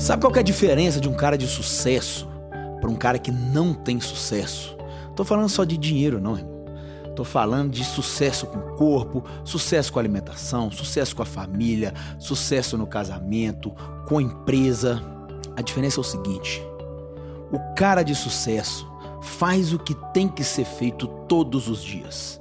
Sabe 0.00 0.22
qual 0.22 0.34
é 0.34 0.38
a 0.38 0.42
diferença 0.42 0.98
de 0.98 1.10
um 1.10 1.12
cara 1.12 1.36
de 1.36 1.46
sucesso 1.46 2.26
para 2.80 2.88
um 2.88 2.96
cara 2.96 3.18
que 3.18 3.30
não 3.30 3.74
tem 3.74 4.00
sucesso? 4.00 4.74
Tô 5.14 5.22
falando 5.26 5.50
só 5.50 5.62
de 5.62 5.76
dinheiro, 5.76 6.18
não, 6.18 6.38
irmão. 6.38 6.64
Tô 7.14 7.22
falando 7.22 7.70
de 7.70 7.84
sucesso 7.84 8.46
com 8.46 8.58
o 8.58 8.76
corpo, 8.76 9.22
sucesso 9.44 9.92
com 9.92 9.98
a 9.98 10.02
alimentação, 10.02 10.70
sucesso 10.70 11.14
com 11.14 11.20
a 11.20 11.26
família, 11.26 11.92
sucesso 12.18 12.78
no 12.78 12.86
casamento, 12.86 13.74
com 14.08 14.16
a 14.16 14.22
empresa. 14.22 15.02
A 15.54 15.60
diferença 15.60 15.98
é 15.98 16.00
o 16.00 16.04
seguinte: 16.04 16.62
o 17.52 17.58
cara 17.74 18.02
de 18.02 18.14
sucesso 18.14 18.90
faz 19.20 19.74
o 19.74 19.78
que 19.78 19.94
tem 20.14 20.28
que 20.28 20.42
ser 20.42 20.64
feito 20.64 21.08
todos 21.28 21.68
os 21.68 21.82
dias. 21.82 22.40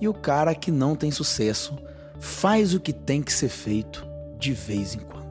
E 0.00 0.08
o 0.08 0.14
cara 0.14 0.52
que 0.52 0.72
não 0.72 0.96
tem 0.96 1.12
sucesso 1.12 1.78
faz 2.18 2.74
o 2.74 2.80
que 2.80 2.92
tem 2.92 3.22
que 3.22 3.32
ser 3.32 3.48
feito 3.48 4.04
de 4.36 4.52
vez 4.52 4.96
em 4.96 4.98
quando. 4.98 5.27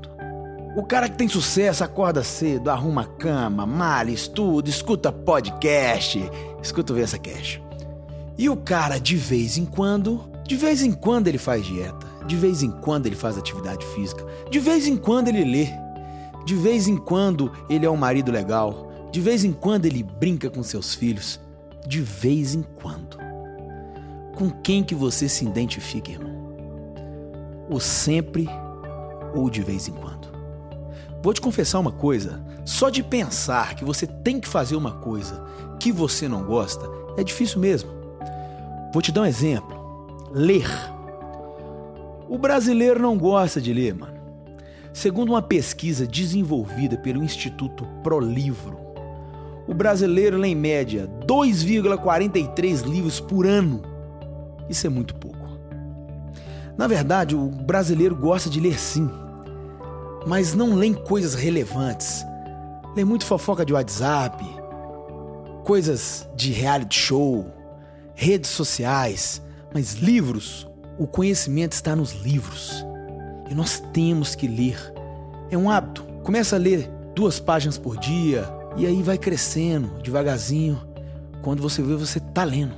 O 0.76 0.84
cara 0.84 1.09
que 1.09 1.17
tem 1.17 1.27
sucesso 1.27 1.84
acorda 1.84 2.23
cedo, 2.23 2.70
arruma 2.70 3.05
cama, 3.05 3.66
malha, 3.66 4.12
estuda, 4.12 4.70
escuta 4.70 5.12
podcast, 5.12 6.20
escuta 6.62 6.93
o 6.93 6.95
Vença 6.95 7.17
Cash. 7.17 7.59
E 8.38 8.48
o 8.49 8.55
cara, 8.55 8.99
de 8.99 9.16
vez 9.16 9.57
em 9.57 9.66
quando, 9.66 10.30
de 10.43 10.55
vez 10.55 10.84
em 10.84 10.91
quando 10.91 11.27
ele 11.27 11.40
faz 11.40 11.66
dieta, 11.66 12.05
de 12.27 12.35
vez 12.35 12.62
em 12.62 12.70
quando 12.70 13.07
ele 13.07 13.16
faz 13.16 13.38
atividade 13.38 13.84
física, 13.88 14.23
de 14.52 14.59
vez 14.59 14.88
em 14.88 14.95
quando 14.95 15.30
ele 15.30 15.43
lê, 15.43 15.70
de 16.45 16.53
vez 16.53 16.88
em 16.88 16.95
quando 16.95 17.52
ele 17.68 17.85
é 17.85 17.90
um 17.90 17.98
marido 17.98 18.31
legal, 18.31 18.91
de 19.12 19.20
vez 19.20 19.43
em 19.43 19.52
quando 19.52 19.85
ele 19.85 20.04
brinca 20.04 20.49
com 20.49 20.62
seus 20.62 20.93
filhos, 20.93 21.40
de 21.88 22.02
vez 22.02 22.54
em 22.54 22.62
quando. 22.62 23.18
Com 24.35 24.52
quem 24.52 24.84
que 24.84 24.93
você 24.93 25.27
se 25.27 25.43
identifica, 25.43 26.12
irmão? 26.12 26.38
O 27.68 27.79
sempre 27.79 28.48
ou 29.34 29.49
de 29.49 29.63
vez 29.63 29.88
em 29.88 29.93
quando? 29.93 30.37
Vou 31.21 31.34
te 31.34 31.41
confessar 31.41 31.80
uma 31.80 31.91
coisa: 31.91 32.43
só 32.65 32.90
de 32.90 33.04
pensar 33.04 33.76
que 33.76 33.84
você 33.84 34.05
tem 34.05 34.40
que 34.40 34.48
fazer 34.48 34.76
uma 34.76 34.91
coisa 34.91 35.43
que 35.79 35.91
você 35.91 36.27
não 36.27 36.43
gosta 36.43 36.87
é 37.18 37.23
difícil 37.23 37.60
mesmo. 37.60 37.90
Vou 38.93 39.01
te 39.01 39.12
dar 39.12 39.21
um 39.21 39.26
exemplo: 39.26 40.27
ler. 40.32 40.70
O 42.29 42.38
brasileiro 42.38 43.01
não 43.01 43.18
gosta 43.18 43.62
de 43.62 43.73
ler, 43.73 43.93
mano. 43.95 44.18
Segundo 44.93 45.29
uma 45.29 45.41
pesquisa 45.41 46.07
desenvolvida 46.07 46.98
pelo 46.98 47.23
Instituto 47.23 47.85
ProLivro, 48.04 48.77
o 49.68 49.73
brasileiro 49.73 50.38
lê 50.38 50.49
em 50.49 50.55
média 50.55 51.07
2,43 51.26 52.84
livros 52.84 53.20
por 53.20 53.45
ano. 53.45 53.82
Isso 54.70 54.88
é 54.88 54.90
muito 54.90 55.13
pouco. 55.15 55.38
Na 56.77 56.88
verdade, 56.88 57.35
o 57.35 57.48
brasileiro 57.48 58.15
gosta 58.15 58.49
de 58.49 58.60
ler 58.60 58.79
sim, 58.79 59.10
mas 60.27 60.53
não 60.53 60.75
lê 60.75 60.93
coisas 60.93 61.33
relevantes. 61.33 62.25
Lê 62.95 63.05
muito 63.05 63.25
fofoca 63.25 63.65
de 63.65 63.73
WhatsApp, 63.73 64.44
coisas 65.63 66.28
de 66.35 66.51
reality 66.51 67.00
show, 67.00 67.45
redes 68.13 68.50
sociais, 68.50 69.41
mas 69.73 69.94
livros, 69.94 70.67
o 70.97 71.07
conhecimento 71.07 71.72
está 71.72 71.95
nos 71.95 72.11
livros. 72.11 72.85
E 73.50 73.55
nós 73.55 73.81
temos 73.94 74.35
que 74.35 74.47
ler. 74.47 74.78
É 75.50 75.57
um 75.57 75.69
hábito. 75.69 76.03
Começa 76.23 76.57
a 76.57 76.59
ler 76.59 76.89
duas 77.16 77.39
páginas 77.39 77.78
por 77.78 77.97
dia 77.97 78.45
e 78.75 78.85
aí 78.85 79.01
vai 79.01 79.17
crescendo 79.17 80.01
devagarzinho. 80.01 80.81
Quando 81.41 81.61
você 81.61 81.81
vê, 81.81 81.95
você 81.95 82.19
tá 82.19 82.44
lendo. 82.44 82.73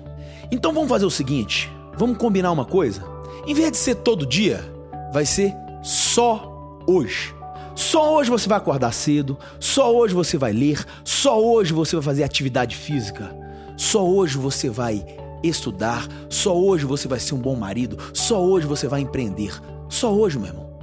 Então 0.52 0.72
vamos 0.72 0.89
fazer 0.89 1.05
o 1.05 1.11
seguinte: 1.11 1.72
vamos 1.97 2.17
combinar 2.17 2.52
uma 2.52 2.66
coisa? 2.66 3.03
Em 3.47 3.55
vez 3.55 3.72
de 3.72 3.77
ser 3.77 3.95
todo 3.95 4.25
dia, 4.27 4.61
vai 5.11 5.25
ser 5.25 5.55
só 5.81 6.83
hoje. 6.86 7.39
Só 7.80 8.14
hoje 8.14 8.30
você 8.30 8.50
vai 8.50 8.58
acordar 8.58 8.92
cedo, 8.92 9.40
só 9.58 9.96
hoje 9.96 10.14
você 10.14 10.38
vai 10.38 10.52
ler, 10.52 10.86
só 11.06 11.42
hoje 11.42 11.72
você 11.72 11.96
vai 11.96 12.04
fazer 12.04 12.26
atividade 12.26 12.76
física, 12.76 13.34
só 13.78 14.06
hoje 14.06 14.38
você 14.38 14.70
vai 14.70 15.06
estudar, 15.42 16.06
só 16.30 16.54
hoje 16.54 16.84
você 16.84 17.08
vai 17.08 17.22
ser 17.22 17.36
um 17.36 17.39
bom 17.39 17.56
marido, 17.56 17.98
só 18.14 18.44
hoje 18.44 18.68
você 18.68 18.86
vai 18.86 19.00
empreender, 19.00 19.58
só 19.88 20.14
hoje, 20.14 20.38
meu 20.38 20.50
irmão. 20.50 20.78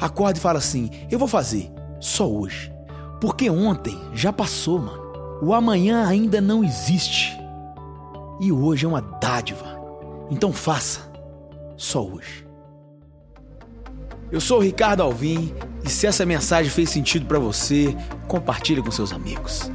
Acorda 0.00 0.40
e 0.40 0.42
fala 0.42 0.58
assim: 0.58 0.90
eu 1.08 1.20
vou 1.20 1.28
fazer, 1.28 1.70
só 2.00 2.28
hoje. 2.28 2.72
Porque 3.20 3.48
ontem 3.48 3.96
já 4.12 4.32
passou, 4.32 4.80
mano. 4.80 5.38
O 5.40 5.54
amanhã 5.54 6.04
ainda 6.04 6.40
não 6.40 6.64
existe. 6.64 7.32
E 8.40 8.50
hoje 8.50 8.86
é 8.86 8.88
uma 8.88 9.00
dádiva. 9.00 9.80
Então 10.28 10.52
faça, 10.52 11.08
só 11.76 12.04
hoje. 12.04 12.44
Eu 14.32 14.40
sou 14.40 14.58
o 14.58 14.62
Ricardo 14.62 15.04
Alvim 15.04 15.54
e 15.84 15.88
se 15.88 16.06
essa 16.06 16.26
mensagem 16.26 16.70
fez 16.70 16.90
sentido 16.90 17.26
para 17.26 17.38
você, 17.38 17.96
compartilhe 18.28 18.82
com 18.82 18.90
seus 18.90 19.12
amigos. 19.12 19.70